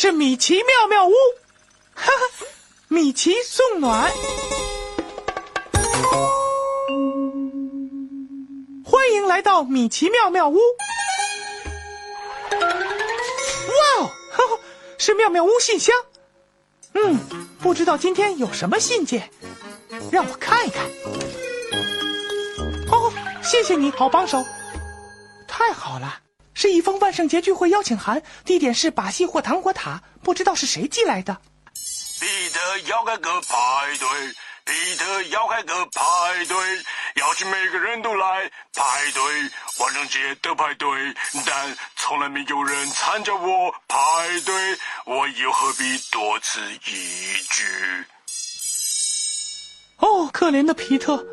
[0.00, 1.12] 是米奇妙妙屋，
[1.92, 2.46] 哈哈，
[2.86, 4.12] 米奇送暖。
[8.84, 10.56] 欢迎来到米奇妙妙屋。
[13.66, 14.60] 哇哦，呵 呵
[14.98, 15.92] 是妙妙屋信箱。
[16.92, 17.18] 嗯，
[17.58, 19.28] 不知道今天有什么信件，
[20.12, 20.84] 让我看一看。
[22.92, 24.44] 哦，谢谢你好帮手，
[25.48, 26.20] 太好了。
[26.58, 31.38] 是一封万圣节聚会邀请函，地点是把戏或糖果塔，不知道是谁寄来的。
[32.18, 34.08] 彼得要开个派对，
[34.64, 36.56] 彼得要开个派对，
[37.14, 39.22] 邀请每个人都来派对，
[39.78, 40.88] 万圣节的派对，
[41.46, 43.96] 但从来没有人参加我派
[44.44, 44.76] 对，
[45.06, 47.62] 我又何必多此一举？
[49.98, 51.24] 哦，可怜的皮特，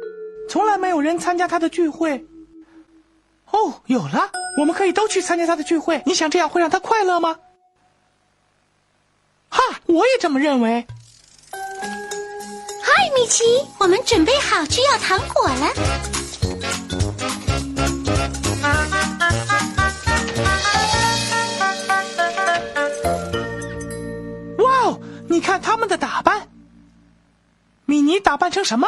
[0.48, 2.24] 从来没有人参加他的聚会。
[3.52, 6.02] 哦，有了，我们可以都去参加他的聚会。
[6.06, 7.38] 你想这样会让他快乐吗？
[9.50, 10.86] 哈，我也这么认为。
[11.52, 13.44] 嗨，米奇，
[13.80, 15.74] 我们准备好去要糖果了。
[24.58, 26.50] 哇哦，你看他们的打扮。
[27.86, 28.88] 米妮打扮成什么？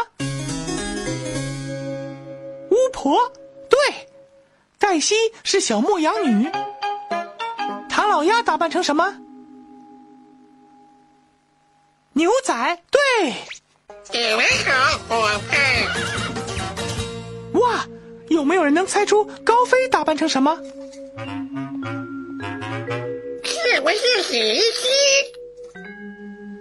[2.71, 3.46] 巫婆，对。
[4.89, 6.49] 黛西是小牧羊女。
[7.89, 9.17] 唐老鸭打扮成什么？
[12.13, 13.33] 牛仔，对。
[14.13, 15.59] 你们好，伙伴。
[17.61, 17.85] 哇，
[18.29, 20.57] 有没有人能猜出高飞打扮成什么？
[23.43, 24.87] 是不是洗衣机？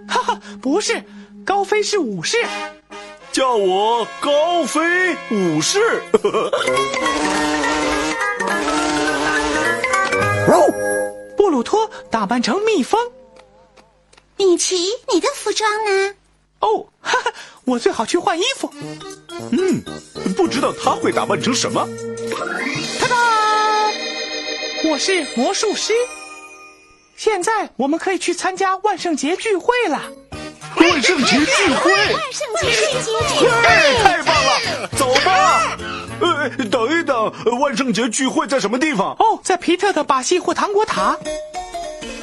[0.09, 1.01] 哈哈，不是，
[1.45, 2.37] 高飞是武士。
[3.31, 6.03] 叫我高飞武士。
[11.35, 12.99] 布鲁托打扮成蜜蜂。
[14.37, 14.77] 米奇，
[15.11, 16.15] 你的服装呢？
[16.59, 17.33] 哦，哈哈，
[17.65, 18.71] 我最好去换衣服。
[19.51, 19.83] 嗯，
[20.35, 21.87] 不知道他会打扮成什么。
[22.99, 23.15] 哒哒，
[24.89, 25.93] 我是魔术师。
[27.15, 30.01] 现在我们可以去参加万圣节聚会了。
[30.79, 33.49] 万圣节聚会，万圣节聚会。
[33.49, 34.87] 哎，太棒了！
[34.97, 35.77] 走吧。
[36.19, 39.15] 呃，等一等，万圣节聚会在什么地方？
[39.19, 41.17] 哦，在皮特的把戏或糖果塔。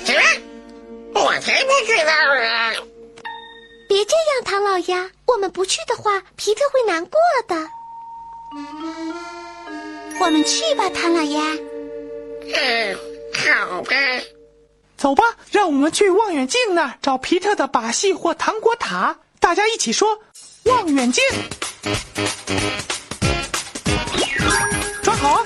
[0.04, 1.22] 什么？
[1.22, 2.74] 我才不知道呢！
[3.88, 7.56] 别这样，唐老鸭，我们不去的话，皮特会难过的。
[10.20, 11.40] 我们去吧，唐老鸭。
[12.54, 12.96] 嗯，
[13.34, 13.90] 好吧。
[15.04, 19.14] 走吧，让我们去望远镜那儿找皮特的把戏或糖果塔。
[19.38, 20.18] 大家一起说：
[20.64, 21.22] 望远镜。
[25.02, 25.44] 抓好啊！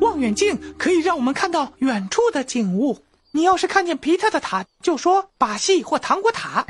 [0.00, 3.00] 望远镜可以让我们看到远处的景物。
[3.32, 6.64] 你要是看见皮特的塔，就说把戏或糖果塔。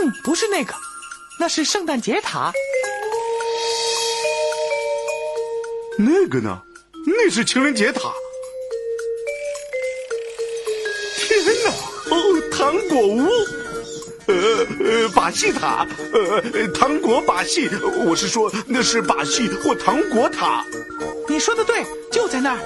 [0.00, 0.74] 嗯，不是那个，
[1.40, 2.52] 那是圣诞节塔。
[5.98, 6.62] 那个呢？
[7.06, 8.12] 那是情人节塔。
[11.16, 11.70] 天哪！
[12.14, 13.28] 哦，糖果屋，
[14.26, 14.34] 呃
[14.80, 17.68] 呃，把戏塔，呃，糖果把戏，
[18.06, 20.64] 我是说那是把戏或糖果塔。
[21.28, 22.58] 你说的对，就在那儿。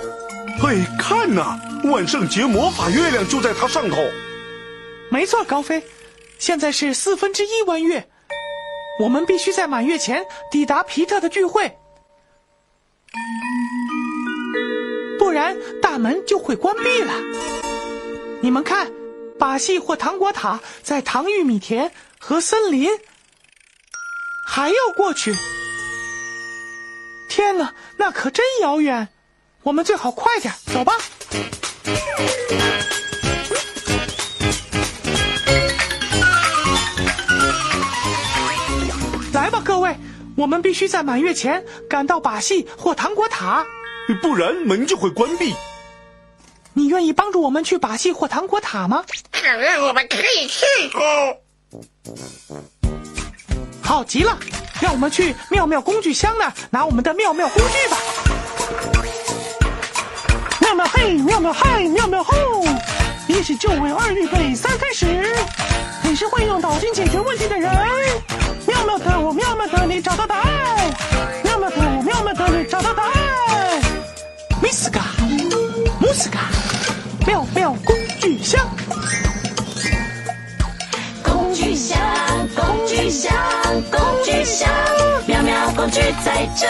[0.61, 3.97] 嘿，看呐，万圣节魔法月亮就在它上头。
[5.09, 5.83] 没错，高飞，
[6.43, 8.09] 现在是四分之一弯月，
[8.99, 11.79] 我们必须在满月前抵达皮特的聚会，
[15.21, 17.13] 不然大门就会关闭了。
[18.41, 18.91] 你们看，
[19.39, 22.91] 把戏或糖果塔在糖玉米田和森林，
[24.45, 25.33] 还要过去。
[27.29, 29.11] 天哪，那可真遥远！
[29.63, 30.95] 我们最好快点走吧。
[39.65, 39.97] 各位，
[40.37, 43.65] 我们必须在满月前赶到把戏或糖果塔，
[44.21, 45.55] 不然门就会关闭。
[46.75, 49.05] 你愿意帮助我们去把戏或糖果塔吗？
[49.31, 50.65] 当然，我们可以去
[50.95, 51.37] 哦。
[53.83, 54.39] 好极了，
[54.81, 57.97] 让我们去妙妙工具箱那儿拿我们的妙妙工具吧。
[60.61, 62.35] 妙妙嘿，妙妙嗨，妙妙吼！
[63.29, 65.07] 一是就位，二预备，三开始。
[66.03, 67.71] 你是会用脑筋解决问题的人。
[68.67, 70.95] 妙妙的我，妙妙的你，找到答案。
[71.45, 73.13] 妙妙的我，妙妙的你，找到答案。
[74.63, 75.03] Miss 嘎，
[76.01, 76.41] 姆斯嘎，
[77.27, 78.69] 妙妙工具箱。
[81.23, 81.99] 工具箱，
[82.55, 83.33] 工具箱，
[83.91, 84.71] 工具箱，
[85.27, 86.67] 妙妙工具在这。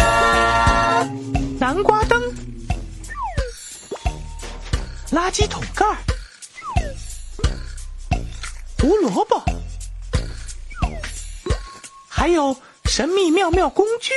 [1.58, 2.20] 南瓜灯、
[5.12, 5.86] 垃圾桶盖、
[8.80, 9.40] 胡萝卜，
[12.22, 14.12] 还有神秘妙妙工具，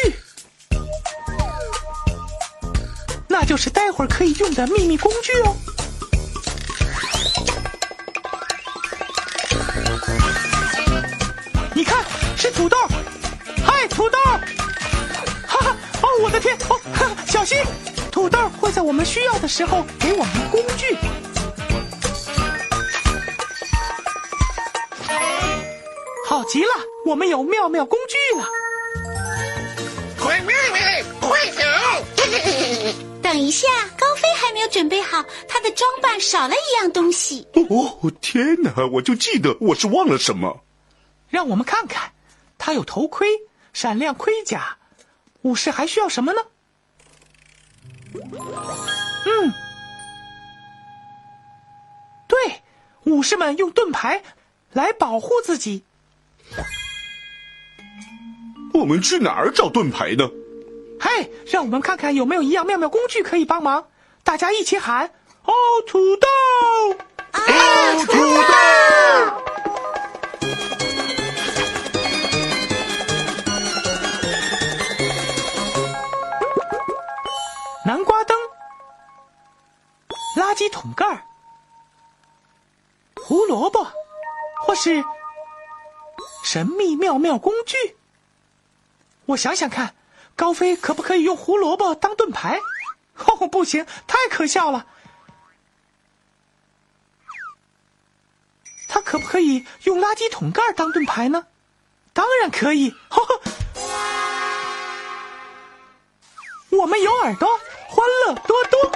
[3.27, 5.55] 那就是待会儿可以用的秘密工具哦。
[11.73, 12.05] 你看，
[12.37, 12.77] 是土豆，
[13.65, 14.19] 嗨，土豆！
[15.47, 17.57] 哈哈，哦，我的天，哦，哈小心，
[18.11, 20.95] 土豆会在我们需要的时候给我们工具。
[26.27, 26.69] 好极了，
[27.05, 28.47] 我们有妙妙工具了。
[30.19, 31.61] 快妹妹，快走！
[33.21, 37.47] 等一下，高飞还没有准备好，他的装扮少了一样东西。
[37.69, 38.73] 哦，天哪！
[38.91, 40.63] 我就记得我是忘了什么。
[41.29, 42.11] 让我们看看，
[42.57, 43.27] 他有头盔、
[43.71, 44.77] 闪亮盔甲，
[45.43, 46.41] 武士还需要什么呢？
[49.27, 49.53] 嗯，
[52.27, 52.63] 对，
[53.03, 54.23] 武士们用盾牌
[54.71, 55.83] 来保护自己。
[58.73, 60.29] 我们去哪儿找盾牌呢？
[60.99, 63.87] 嘿，让我们看看有没有一样妙妙工具可以帮忙。
[64.23, 65.11] 大家一起喊：
[65.43, 65.53] 哦，
[65.85, 66.27] 土豆！
[67.33, 68.64] 哦，土豆！
[86.55, 87.97] 神秘妙妙工具。
[89.25, 89.93] 我想想看，
[90.37, 92.61] 高飞可不可以用胡萝卜当盾牌？
[93.17, 94.85] 哦，不行，太可笑了。
[98.87, 101.45] 他可不可以用垃圾桶盖当盾牌呢？
[102.13, 102.95] 当然可以。
[103.09, 103.41] 呵呵
[106.69, 107.49] 我们有耳朵，
[107.89, 108.91] 欢乐多多。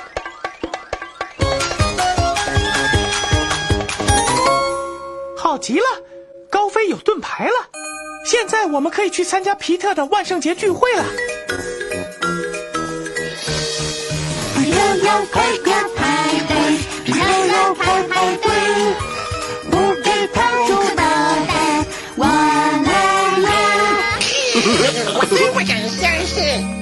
[5.35, 5.85] 好极了，
[6.69, 7.53] 高飞有盾牌了。
[8.23, 11.03] 现在我们可以去参加皮特的万圣节聚会了。
[14.55, 16.55] 妙妙快快排队，
[17.07, 18.51] 妙妙排排队，
[19.71, 21.03] 不给他煮捣
[21.47, 21.85] 蛋，
[22.17, 22.91] 哇啦
[23.39, 23.49] 啦！
[25.15, 26.77] 我真不敢相信。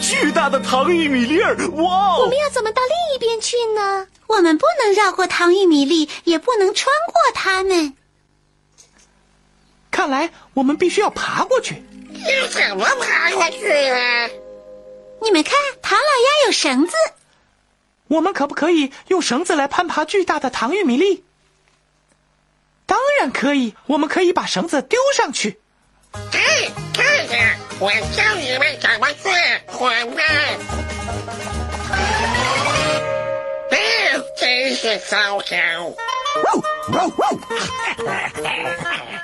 [0.00, 2.20] 巨大的糖玉米粒儿，哇哦！
[2.20, 4.06] 我们要怎么到另一边去呢？
[4.28, 7.94] 我们不能绕过糖玉米粒，也不能穿过它们。
[9.94, 11.80] 看来我们必须要爬过去。
[12.12, 14.28] 要怎么爬过去啊？
[15.22, 16.96] 你们看，唐老鸭有绳子。
[18.08, 21.22] 我们可不可以用绳子来攀爬巨大的糖玉米粒？
[22.86, 25.60] 当然可以，我们可以把绳子丢上去。
[26.32, 29.30] 嘿，看看，我教你们怎么做
[29.68, 30.26] 伙伴。
[33.70, 33.78] 哎，
[34.36, 35.94] 真是糟糕！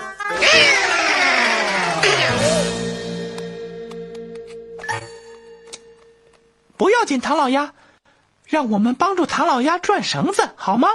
[6.76, 7.74] 不要紧，唐老鸭，
[8.46, 10.88] 让我们帮助唐老鸭转绳子好吗？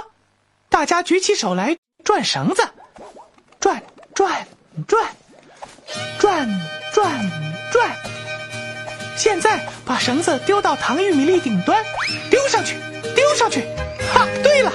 [0.68, 2.68] 大家举起手来转绳子，
[3.60, 3.82] 转
[4.14, 4.46] 转
[4.86, 5.06] 转，
[6.18, 6.48] 转
[6.92, 7.30] 转
[7.72, 7.96] 转。
[9.16, 11.84] 现在把绳子丢到糖玉米粒顶端，
[12.30, 12.76] 丢上去，
[13.14, 13.62] 丢上去。
[14.12, 14.72] 哈，对了，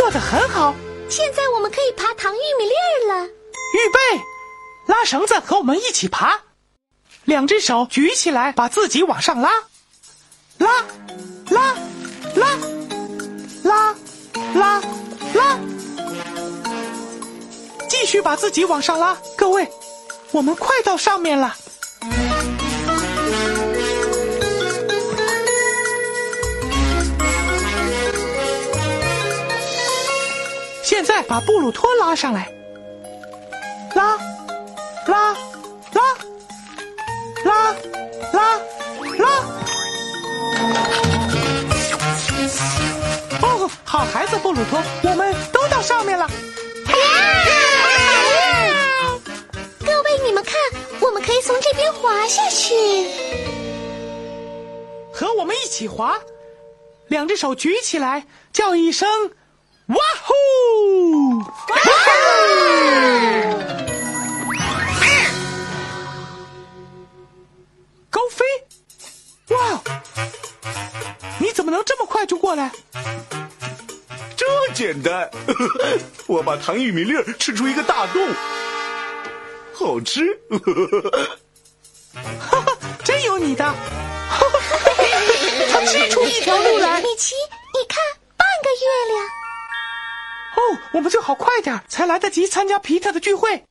[0.00, 0.74] 做得很好，
[1.10, 3.26] 现在我们可以爬糖玉米粒了。
[3.26, 4.22] 预备，
[4.86, 6.40] 拉绳子，和我们一起爬。
[7.24, 9.50] 两只手举起来，把自己往上拉，
[10.56, 10.86] 拉，
[11.50, 11.74] 拉，
[12.34, 12.58] 拉，
[13.62, 13.94] 拉，
[14.54, 14.82] 拉，
[15.34, 15.58] 拉。
[17.86, 19.70] 继续把自己往上拉，各位，
[20.32, 21.54] 我们快到上面了。
[30.90, 32.52] 现在把布鲁托拉上来，
[33.94, 34.18] 拉，
[35.06, 35.32] 拉，
[35.92, 36.02] 拉，
[37.44, 37.76] 拉，
[38.32, 38.58] 拉，
[39.16, 39.28] 拉。
[43.40, 46.28] 哦，好孩子，布鲁托，我们都到上面了。
[49.86, 50.56] 各位，你们看，
[51.00, 52.74] 我们可以从这边滑下去。
[55.12, 56.18] 和我们一起滑，
[57.06, 59.08] 两只手举起来，叫一声
[71.90, 72.70] “这么快就过来？
[74.36, 75.28] 这简单，
[76.28, 78.28] 我把糖玉米粒吃出一个大洞，
[79.74, 80.22] 好吃。
[82.48, 83.64] 哈哈，真有你的！
[83.64, 83.74] 哈
[84.38, 84.48] 哈，
[85.72, 87.02] 他吃出一条路来。
[87.02, 87.34] 米奇，
[87.74, 87.98] 你看，
[88.36, 89.26] 半个月亮。
[90.54, 93.64] 哦，我们最好快点，才来得及参加皮特的聚会。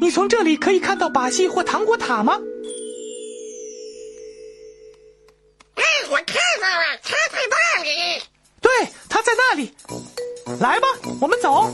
[0.00, 2.40] 你从这里可以看到把戏或糖果塔吗？
[5.74, 6.36] 哎，我看
[7.08, 8.22] 到了，它在那里。
[8.60, 8.70] 对，
[9.08, 9.72] 他在那里。
[10.60, 10.86] 来吧，
[11.20, 11.70] 我们走。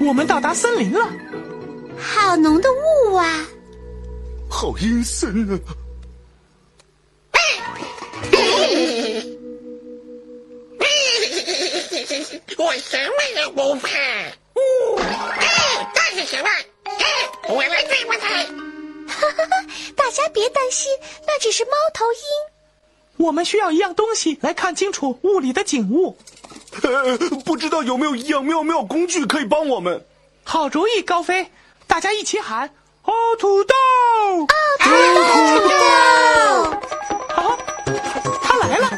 [0.00, 1.08] 我们到达森林了。
[1.98, 3.46] 好浓的雾啊！
[4.48, 5.58] 好阴森啊！
[12.58, 13.88] 我什么也不怕。
[13.98, 14.32] 哎，
[15.94, 16.48] 那是什么？
[16.84, 17.04] 哎，
[17.48, 18.26] 我来对付它。
[20.16, 20.90] 大家别担心，
[21.26, 23.26] 那只是猫头鹰。
[23.26, 26.16] 我们需要一样东西来看清楚雾里的景物。
[26.82, 30.06] 呃，不知道有没有一样妙妙工具可以帮我们？
[30.42, 31.50] 好主意，高飞！
[31.86, 32.70] 大家一起喊
[33.04, 33.74] ：“哦，土豆！”
[34.80, 35.74] 土豆，土豆。
[37.34, 37.58] 好，
[38.42, 38.88] 他来了。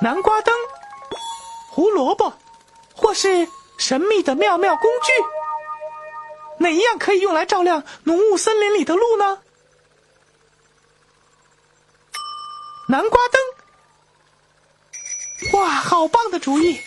[0.00, 0.54] 南瓜灯、
[1.68, 2.32] 胡萝卜，
[2.94, 5.10] 或是神秘的妙妙工具，
[6.58, 9.38] 哪一样可以用来照亮浓雾森林里的路呢？
[12.88, 13.40] 南瓜灯。
[15.52, 16.80] 哇，好棒的主意！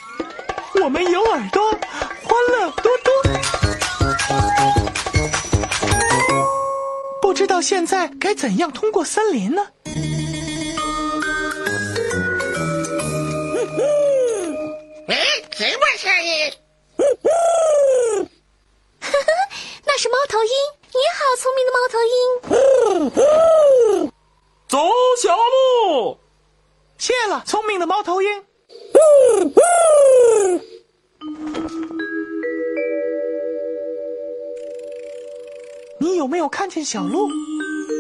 [0.83, 1.79] 我们有耳朵，欢
[2.51, 3.13] 乐多多。
[7.21, 9.67] 不知道现在该怎样通过森林呢？
[15.07, 15.15] 哎，
[15.51, 16.51] 什么声音？
[16.97, 17.29] 呵呵，
[19.85, 20.51] 那是猫头鹰。
[20.89, 22.11] 你好，聪明的猫头鹰。
[24.67, 24.77] 走
[25.21, 26.17] 小鹿。
[26.97, 28.43] 谢了，聪明的猫头鹰。
[35.99, 37.29] 你有没有看见小鹿？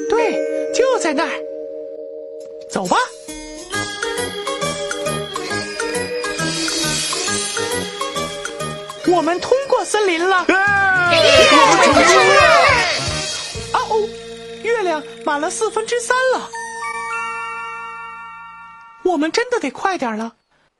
[0.09, 0.33] 对，
[0.73, 1.31] 就在那儿。
[2.71, 2.97] 走吧。
[9.07, 10.37] 我们通过森林了。
[10.37, 11.11] 啊
[13.73, 14.09] 哦，
[14.63, 16.49] 月亮满了四分之三了。
[19.03, 20.35] 我们真的得快点了。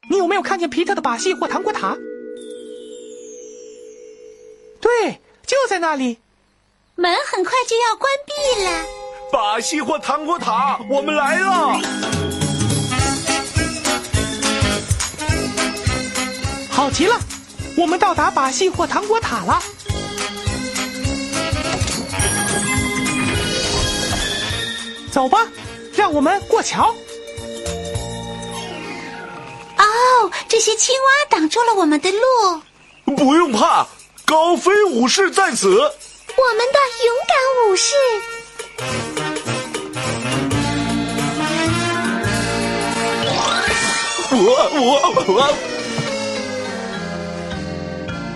[0.09, 1.97] 你有没有看见皮特的把戏或糖果塔？
[4.79, 6.17] 对，就在那里。
[6.95, 8.85] 门很快就要关闭了。
[9.31, 11.79] 把戏或糖果塔，我们来了！
[16.69, 17.19] 好极了，
[17.77, 19.61] 我们到达把戏或糖果塔了。
[25.11, 25.47] 走吧，
[25.95, 26.95] 让我们过桥。
[29.91, 32.61] 哦，这些青蛙挡住了我们的路。
[33.17, 33.85] 不用怕，
[34.25, 35.69] 高飞武士在此。
[35.69, 37.93] 我们的勇敢武士。
[44.33, 44.37] 我
[44.79, 44.81] 我
[45.27, 45.53] 我！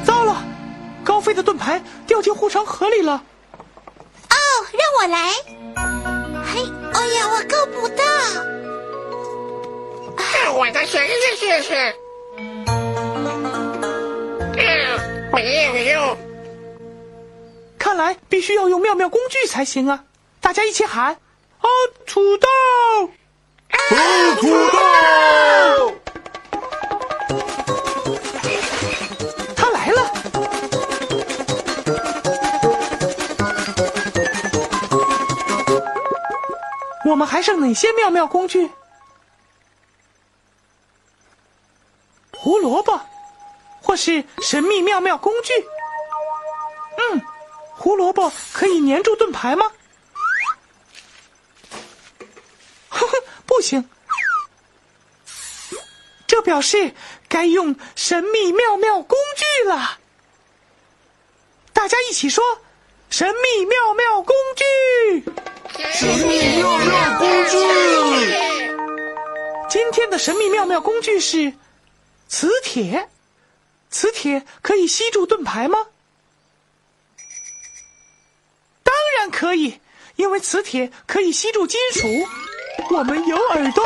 [0.05, 0.43] 糟了，
[1.05, 3.23] 高飞的盾牌掉进护城河里了。
[4.29, 4.35] 哦，
[4.73, 5.31] 让我来。
[6.53, 8.03] 嘿，哎呀，我够不到。
[10.43, 11.95] 让我再试试试试。
[12.37, 12.65] 嗯，
[15.33, 16.17] 没有用。
[17.77, 20.03] 看来必须要用妙妙工具才行啊！
[20.41, 21.13] 大家一起喊：
[21.61, 21.67] 哦，
[22.05, 22.47] 土豆！
[23.71, 24.77] 哦，土豆！
[29.55, 30.11] 他来了！
[37.07, 38.69] 我们还剩哪些妙妙工具？
[42.45, 43.01] 胡萝卜，
[43.81, 45.51] 或是神秘妙妙工具？
[46.95, 47.19] 嗯，
[47.75, 49.65] 胡萝卜可以粘住盾牌吗？
[52.87, 53.89] 呵呵，不行。
[56.27, 56.93] 这表示
[57.27, 59.97] 该用神秘妙妙工具了。
[61.73, 62.43] 大家一起说：
[63.09, 65.23] 神秘妙妙工具！
[65.95, 67.57] 神秘妙妙工具。
[69.67, 71.51] 今天的神秘妙妙工具是
[72.27, 73.09] 磁铁。
[73.89, 75.77] 磁铁可以吸住盾牌吗？
[78.83, 79.79] 当然可以，
[80.17, 82.07] 因为磁铁可以吸住金属。
[82.91, 83.85] 我们有耳朵，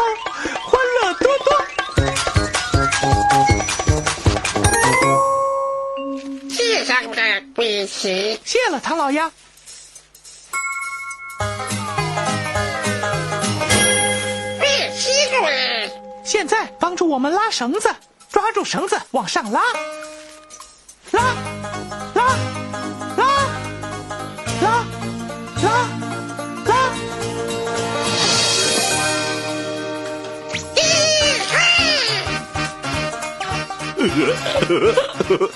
[0.66, 1.66] 欢乐多多。
[7.88, 8.40] 谢。
[8.44, 9.32] 谢了，唐老鸭。
[14.60, 16.24] 别吸住了。
[16.24, 17.94] 现在帮助我们拉绳子，
[18.30, 19.62] 抓住绳子往上拉，
[21.12, 21.22] 拉，
[22.14, 22.24] 拉，
[23.18, 23.26] 拉，
[24.62, 24.86] 拉，
[25.62, 25.88] 拉，
[26.66, 26.76] 拉。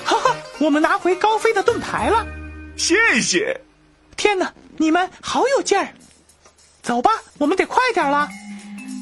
[0.05, 2.25] 哈哈，我们拿回高飞的盾牌了！
[2.75, 3.59] 谢谢。
[4.17, 5.87] 天哪，你们好有劲儿！
[6.81, 8.27] 走吧，我们得快点了。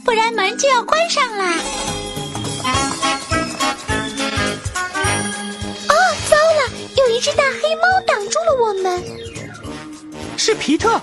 [0.06, 1.54] 不然门就要关上啦。
[7.22, 9.00] 只大黑猫挡住了我们。
[10.40, 11.00] 是皮特，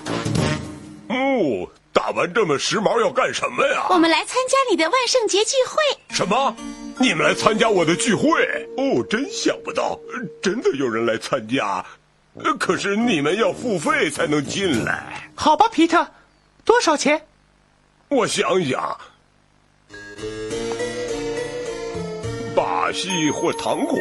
[1.07, 3.87] 哦，打扮这么时髦要干什么呀？
[3.89, 5.77] 我们来参加你的万圣节聚会。
[6.13, 6.53] 什么？
[6.99, 8.27] 你们来参加我的聚会？
[8.75, 9.97] 哦，真想不到，
[10.41, 11.85] 真的有人来参加。
[12.43, 15.29] 呃可是你们要付费才能进来。
[15.35, 16.05] 好吧，皮特，
[16.65, 17.25] 多少钱？
[18.09, 18.99] 我想想，
[22.53, 23.97] 把戏或糖果。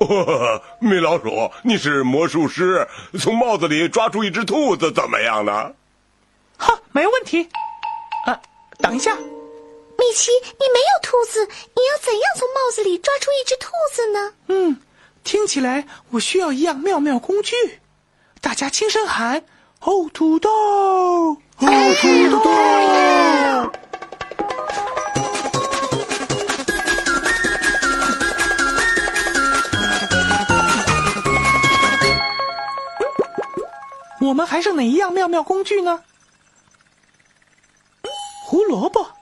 [0.00, 2.86] 哦， 米老鼠，你是魔术师，
[3.18, 5.72] 从帽子里抓出一只兔子，怎么样呢？
[6.56, 7.48] 哈，没问题。
[8.26, 8.40] 啊，
[8.78, 14.32] 等一下，米奇，你没有兔子，你要怎样从帽子里抓出一只兔子呢？
[14.48, 14.76] 嗯，
[15.24, 17.54] 听起来我需要一样妙妙工具。
[18.40, 19.44] 大家轻声喊
[19.82, 20.48] ：“哦，土豆！
[20.50, 23.72] 哦，土豆！”
[34.20, 36.02] 我们还剩哪一样妙妙工具呢？
[38.44, 39.12] 胡萝卜，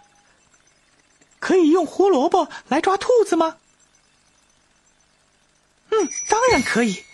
[1.38, 3.56] 可以用胡萝卜来抓兔子吗？
[5.90, 7.04] 嗯，当然可以。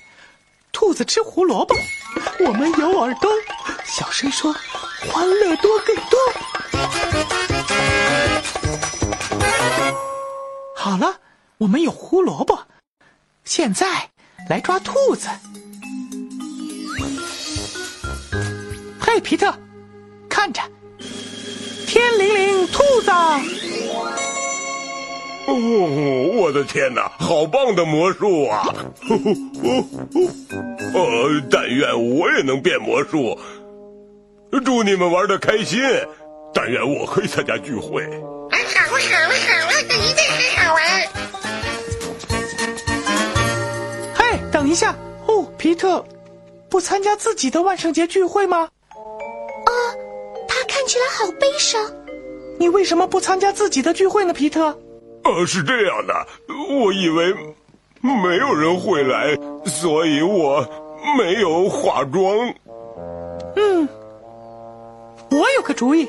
[0.72, 1.74] 兔子吃胡萝卜，
[2.46, 3.30] 我们有耳朵。
[3.84, 4.52] 小声说，
[5.12, 6.18] 欢乐多更多。
[10.76, 11.20] 好了，
[11.58, 12.66] 我们有胡萝卜，
[13.44, 14.10] 现在
[14.48, 15.28] 来抓兔子。
[19.14, 19.54] 嘿，皮特，
[20.26, 20.62] 看着，
[21.86, 23.10] 天灵灵兔子。
[25.46, 25.52] 哦，
[26.34, 28.74] 我的天哪，好棒的魔术啊！
[30.94, 33.38] 呃，但愿我也能变魔术。
[34.64, 35.78] 祝你们玩的开心，
[36.54, 38.02] 但愿我可以参加聚会。
[38.50, 38.98] 哎，好好好，
[39.86, 40.82] 这一定很好玩。
[44.14, 44.96] 嘿，等一下
[45.26, 46.02] 哦，皮特，
[46.70, 48.70] 不参加自己的万圣节聚会吗？
[51.10, 51.80] 好悲伤。
[52.58, 54.78] 你为什么不参加自己的聚会呢，皮特？
[55.24, 56.26] 呃，是这样的，
[56.70, 57.34] 我以为
[58.00, 60.66] 没有人会来，所以我
[61.16, 62.54] 没有化妆。
[63.56, 63.88] 嗯，
[65.30, 66.08] 我有个主意，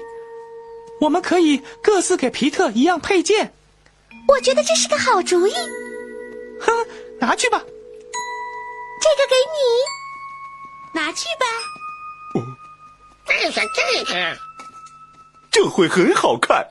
[1.00, 3.54] 我们可以各自给皮特一样配件。
[4.28, 5.54] 我觉得这是个好主意，
[6.60, 6.72] 哼，
[7.20, 7.62] 拿去吧。
[9.02, 11.46] 这个给你，拿去吧。
[13.26, 14.38] 带上这个，
[15.54, 16.68] 这会很好看。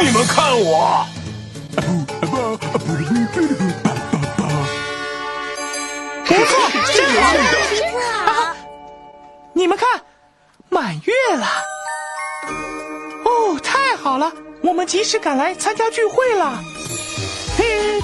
[0.00, 1.04] 你们看我，
[6.24, 6.52] 不错，
[6.94, 8.54] 真好。
[9.52, 10.00] 你们看，
[10.68, 11.46] 满月了。
[14.18, 16.60] 好了，我们及时赶来参加聚会了。
[17.56, 17.62] 皮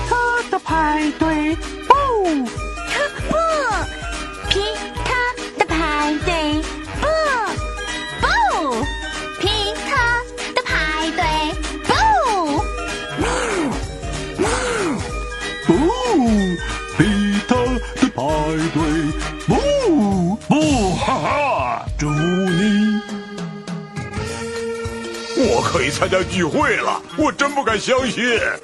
[0.09, 0.15] 特
[0.49, 1.27] 的派对，
[1.89, 2.47] 哦，
[3.29, 3.35] 不，
[4.49, 4.61] 皮
[5.05, 5.13] 特
[5.59, 6.33] 的派对，
[25.97, 28.25] 参加聚会了，我真不敢相信。
[28.25, 28.59] 耶！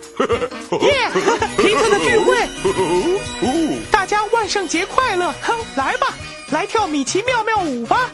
[1.56, 2.36] 皮特的聚会，
[3.90, 5.32] 大家万圣节快乐！
[5.40, 6.08] 哼，来吧，
[6.50, 8.10] 来跳米奇妙妙舞吧。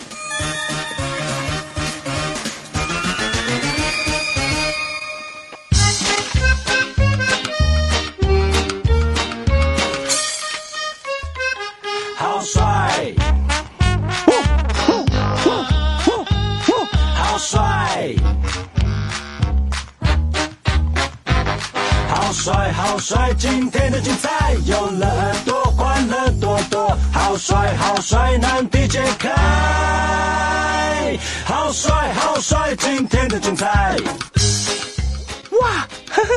[12.17, 12.63] 好帅，
[22.97, 23.31] 好帅！
[23.39, 26.97] 今天的精彩有了耳朵，欢乐多多。
[27.13, 29.29] 好帅，好帅，难题解开。
[31.45, 32.75] 好帅，好帅！
[32.77, 33.95] 今天的精彩。
[35.61, 36.31] 哇，呵呵，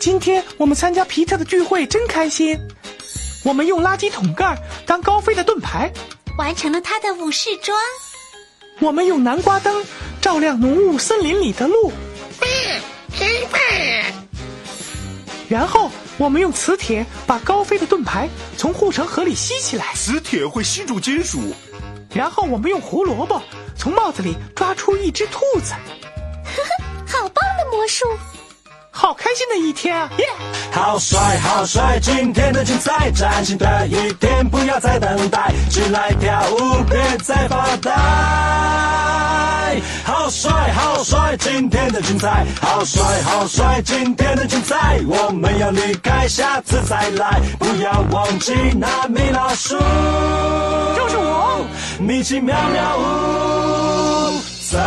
[0.00, 2.58] 今天我们参加皮特的聚会真开心。
[3.44, 5.92] 我们用垃圾桶盖当高飞的盾牌，
[6.38, 7.78] 完成了他的武士装。
[8.80, 9.84] 我们用南瓜灯
[10.22, 11.92] 照亮浓雾森林里的路，
[12.40, 12.48] 棒，
[13.18, 13.60] 真棒！
[15.48, 21.54] 然后我们用磁铁把高飞的盾牌从护城河里吸起来，磁铁会吸住金属，
[22.14, 23.42] 然后我们用胡萝卜
[23.76, 25.74] 从帽子里抓出一只兔子。
[26.44, 26.62] 呵
[27.12, 28.04] 呵好棒的魔术！
[28.90, 30.10] 好开心的一天啊！
[30.16, 30.24] 耶！
[30.72, 31.98] 好帅，好帅！
[32.00, 37.92] 今天的精彩，崭新的一天，不要再等待，起来跳舞，别再发呆。
[40.04, 41.36] 好帅，好帅！
[41.38, 43.80] 今天的精彩，好帅，好帅！
[43.84, 49.76] 今天的精彩，我们要离开，下次再来，不要忘记那米老鼠，
[50.96, 51.66] 就是我，
[51.98, 54.78] 米奇妙妙屋，再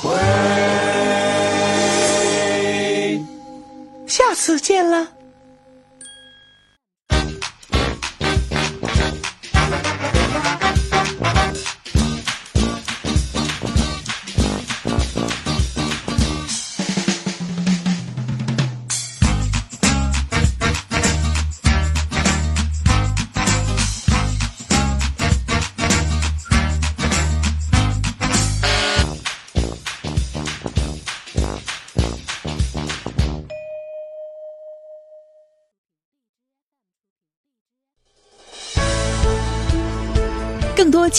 [0.00, 0.18] 会。
[4.06, 5.06] 下次见了。